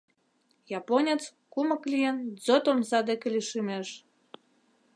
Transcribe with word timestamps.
Японец, 0.79 1.23
кумык 1.53 1.83
лийын, 1.91 2.17
ДЗОТ 2.41 2.65
омса 2.71 2.99
дек 3.07 3.21
лишемеш. 3.33 3.87